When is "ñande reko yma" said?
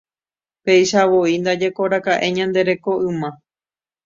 2.37-3.29